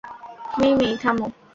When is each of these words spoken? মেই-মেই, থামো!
মেই-মেই, 0.57 0.93
থামো! 1.03 1.25